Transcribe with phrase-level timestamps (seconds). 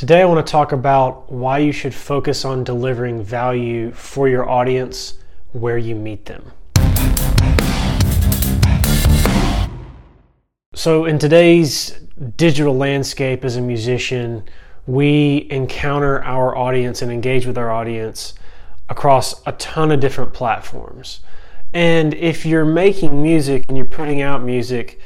[0.00, 4.48] Today, I want to talk about why you should focus on delivering value for your
[4.48, 5.18] audience
[5.52, 6.52] where you meet them.
[10.72, 12.00] So, in today's
[12.38, 14.44] digital landscape as a musician,
[14.86, 18.32] we encounter our audience and engage with our audience
[18.88, 21.20] across a ton of different platforms.
[21.74, 24.98] And if you're making music and you're putting out music,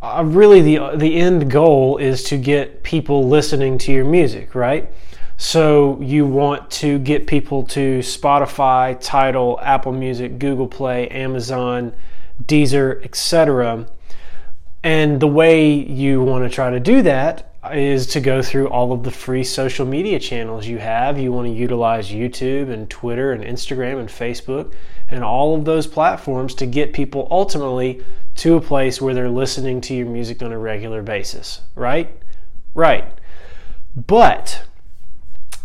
[0.00, 4.90] uh, really the the end goal is to get people listening to your music, right?
[5.36, 11.92] So you want to get people to Spotify, Tidal, Apple Music, Google Play, Amazon,
[12.44, 13.86] Deezer, etc.
[14.82, 18.92] And the way you want to try to do that is to go through all
[18.92, 21.18] of the free social media channels you have.
[21.18, 24.72] You want to utilize YouTube and Twitter and Instagram and Facebook
[25.08, 28.04] and all of those platforms to get people ultimately
[28.36, 32.10] to a place where they're listening to your music on a regular basis, right?
[32.74, 33.04] Right.
[33.96, 34.62] But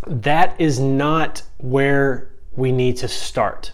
[0.07, 3.73] that is not where we need to start.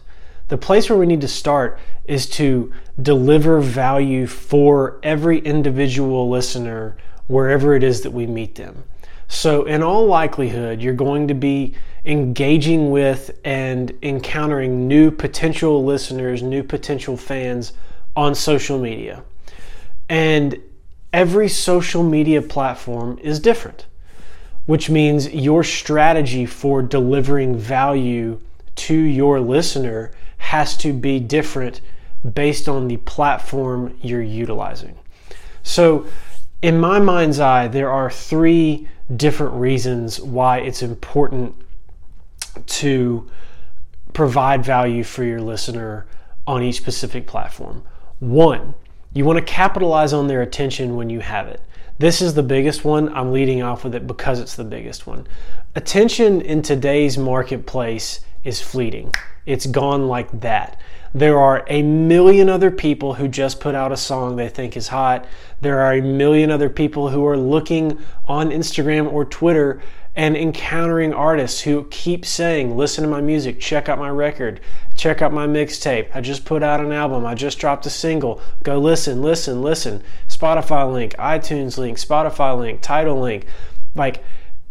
[0.50, 6.98] The place where we need to start is to deliver value for every individual listener
[7.30, 8.84] wherever it is that we meet them.
[9.28, 16.42] So, in all likelihood, you're going to be engaging with and encountering new potential listeners,
[16.42, 17.74] new potential fans
[18.16, 19.24] on social media.
[20.10, 20.58] And
[21.14, 23.86] every social media platform is different,
[24.66, 28.40] which means your strategy for delivering value
[28.76, 31.82] to your listener has to be different
[32.34, 34.98] based on the platform you're utilizing.
[35.62, 36.08] So,
[36.62, 41.56] in my mind's eye, there are three different reasons why it's important
[42.66, 43.30] to
[44.14, 46.06] provide value for your listener
[46.46, 47.84] on each specific platform.
[48.20, 48.74] One,
[49.14, 51.62] you want to capitalize on their attention when you have it.
[51.98, 53.14] This is the biggest one.
[53.14, 55.28] I'm leading off with it because it's the biggest one.
[55.76, 59.14] Attention in today's marketplace is fleeting,
[59.46, 60.78] it's gone like that.
[61.14, 64.90] There are a million other people who just put out a song they think is
[64.90, 65.26] hot.
[65.62, 69.82] There are a million other people who are looking on Instagram or Twitter
[70.16, 74.60] and encountering artists who keep saying, Listen to my music, check out my record,
[74.96, 76.10] check out my mixtape.
[76.14, 78.42] I just put out an album, I just dropped a single.
[78.62, 80.04] Go listen, listen, listen.
[80.28, 83.46] Spotify link, iTunes link, Spotify link, Tidal link.
[83.96, 84.24] Like,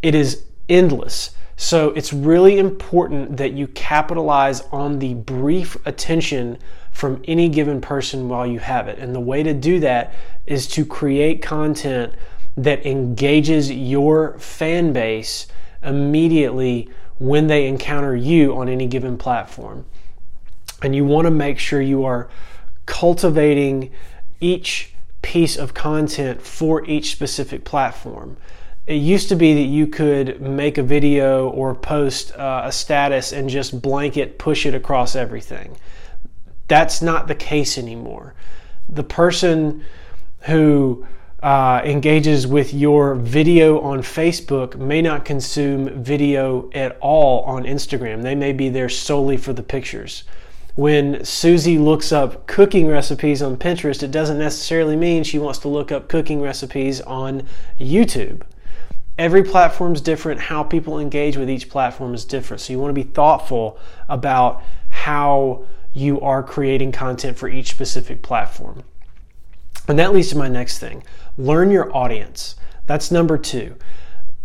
[0.03, 1.35] it is endless.
[1.61, 6.57] So it's really important that you capitalize on the brief attention
[6.93, 9.01] from any given person while you have it.
[9.01, 10.15] And the way to do that
[10.47, 12.15] is to create content
[12.57, 15.49] that engages your fan base
[15.83, 19.85] immediately when they encounter you on any given platform.
[20.81, 22.29] And you want to make sure you are
[22.87, 23.91] cultivating
[24.41, 28.37] each piece of content for each specific platform
[28.89, 33.33] it used to be that you could make a video or post uh, a status
[33.33, 35.77] and just blanket push it across everything.
[36.69, 38.35] That's not the case anymore.
[38.89, 39.85] The person
[40.41, 41.07] who
[41.43, 48.23] uh, engages with your video on Facebook may not consume video at all on Instagram.
[48.23, 50.25] They may be there solely for the pictures.
[50.77, 55.69] When Susie looks up cooking recipes on Pinterest, it doesn't necessarily mean she wants to
[55.69, 57.47] look up cooking recipes on
[57.79, 58.45] YouTube
[59.19, 60.41] every platform is different.
[60.41, 62.61] How people engage with each platform is different.
[62.61, 68.23] So you want to be thoughtful about how you are creating content for each specific
[68.23, 68.85] platform.
[69.89, 71.03] And that leads to my next thing
[71.37, 72.57] learn your audience.
[72.87, 73.77] That's number two.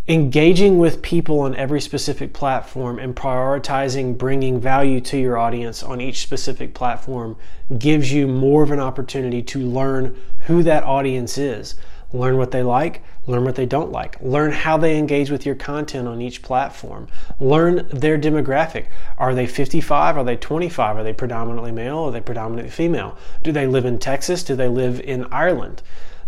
[0.06, 6.00] Engaging with people on every specific platform and prioritizing bringing value to your audience on
[6.00, 7.36] each specific platform
[7.78, 11.76] gives you more of an opportunity to learn who that audience is
[12.12, 14.16] Learn what they like, learn what they don't like.
[14.20, 17.08] Learn how they engage with your content on each platform.
[17.40, 18.86] Learn their demographic.
[19.18, 20.16] Are they 55?
[20.16, 20.96] Are they 25?
[20.96, 21.98] Are they predominantly male?
[21.98, 23.18] Are they predominantly female?
[23.42, 24.44] Do they live in Texas?
[24.44, 25.82] Do they live in Ireland?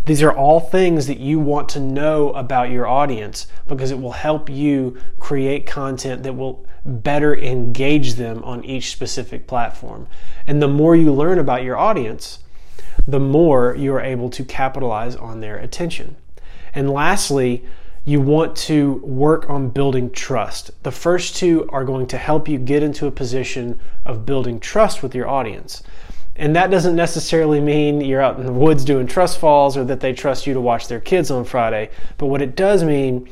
[0.06, 4.12] These are all things that you want to know about your audience because it will
[4.12, 10.06] help you create content that will better engage them on each specific platform.
[10.46, 12.38] And the more you learn about your audience,
[13.06, 16.16] the more you are able to capitalize on their attention.
[16.74, 17.64] And lastly,
[18.04, 20.70] you want to work on building trust.
[20.84, 25.02] The first two are going to help you get into a position of building trust
[25.02, 25.82] with your audience.
[26.36, 30.00] And that doesn't necessarily mean you're out in the woods doing trust falls or that
[30.00, 31.90] they trust you to watch their kids on Friday.
[32.18, 33.28] But what it does mean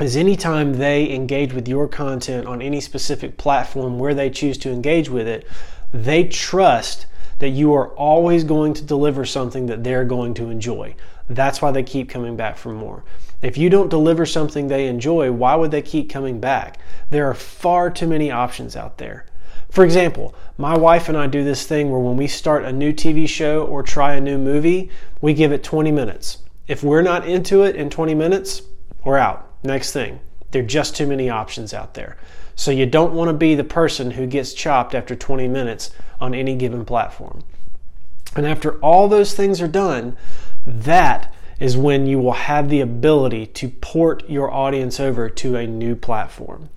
[0.00, 4.70] is anytime they engage with your content on any specific platform where they choose to
[4.70, 5.46] engage with it,
[5.92, 7.06] they trust
[7.42, 10.94] that you are always going to deliver something that they're going to enjoy.
[11.28, 13.02] That's why they keep coming back for more.
[13.42, 16.78] If you don't deliver something they enjoy, why would they keep coming back?
[17.10, 19.26] There are far too many options out there.
[19.70, 22.92] For example, my wife and I do this thing where when we start a new
[22.92, 24.88] TV show or try a new movie,
[25.20, 26.38] we give it 20 minutes.
[26.68, 28.62] If we're not into it in 20 minutes,
[29.04, 29.52] we're out.
[29.64, 30.20] Next thing.
[30.52, 32.16] There are just too many options out there.
[32.54, 35.90] So you don't want to be the person who gets chopped after 20 minutes
[36.20, 37.42] on any given platform.
[38.36, 40.16] And after all those things are done,
[40.66, 45.66] that is when you will have the ability to port your audience over to a
[45.66, 46.68] new platform,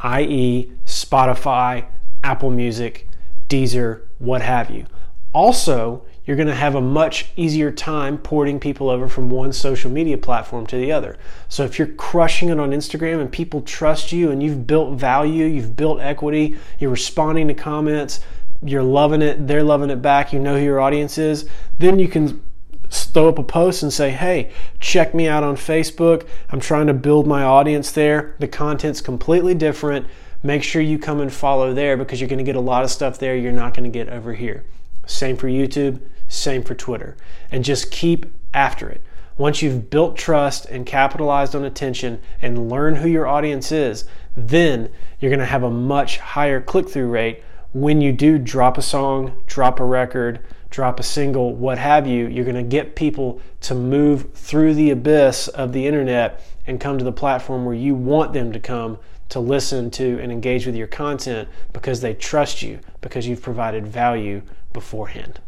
[0.00, 1.86] i.e., Spotify,
[2.22, 3.08] Apple Music,
[3.48, 4.86] Deezer, what have you.
[5.32, 9.90] Also, you're going to have a much easier time porting people over from one social
[9.90, 11.16] media platform to the other.
[11.48, 15.46] So if you're crushing it on Instagram and people trust you and you've built value,
[15.46, 18.20] you've built equity, you're responding to comments,
[18.62, 21.48] you're loving it, they're loving it back, you know who your audience is,
[21.80, 22.40] then you can
[22.90, 26.28] throw up a post and say, hey, check me out on Facebook.
[26.50, 28.36] I'm trying to build my audience there.
[28.38, 30.06] The content's completely different.
[30.44, 32.90] Make sure you come and follow there because you're going to get a lot of
[32.92, 34.62] stuff there you're not going to get over here.
[35.10, 37.16] Same for YouTube, same for Twitter.
[37.50, 39.02] And just keep after it.
[39.36, 44.04] Once you've built trust and capitalized on attention and learn who your audience is,
[44.36, 47.42] then you're going to have a much higher click through rate
[47.72, 50.40] when you do drop a song, drop a record,
[50.70, 52.26] drop a single, what have you.
[52.26, 56.98] You're going to get people to move through the abyss of the internet and come
[56.98, 58.98] to the platform where you want them to come
[59.30, 63.86] to listen to and engage with your content because they trust you because you've provided
[63.86, 64.42] value
[64.72, 65.40] beforehand.